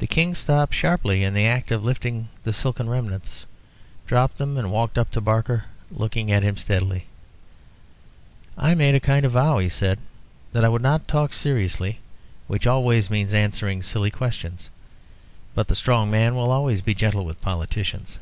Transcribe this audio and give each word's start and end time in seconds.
The 0.00 0.06
King 0.06 0.34
stopped 0.34 0.74
sharply 0.74 1.24
in 1.24 1.32
the 1.32 1.46
act 1.46 1.70
of 1.70 1.82
lifting 1.82 2.28
the 2.42 2.52
silken 2.52 2.90
remnants, 2.90 3.46
dropped 4.06 4.36
them, 4.36 4.58
and 4.58 4.70
walked 4.70 4.98
up 4.98 5.10
to 5.12 5.20
Barker, 5.22 5.64
looking 5.90 6.30
at 6.30 6.42
him 6.42 6.58
steadily. 6.58 7.06
"I 8.58 8.74
made 8.74 8.94
a 8.94 9.00
kind 9.00 9.24
of 9.24 9.32
vow," 9.32 9.60
he 9.60 9.70
said, 9.70 9.98
"that 10.52 10.62
I 10.62 10.68
would 10.68 10.82
not 10.82 11.08
talk 11.08 11.32
seriously, 11.32 12.00
which 12.48 12.66
always 12.66 13.08
means 13.08 13.32
answering 13.32 13.80
silly 13.82 14.10
questions. 14.10 14.68
But 15.54 15.68
the 15.68 15.74
strong 15.74 16.10
man 16.10 16.34
will 16.34 16.52
always 16.52 16.82
be 16.82 16.92
gentle 16.92 17.24
with 17.24 17.40
politicians. 17.40 18.18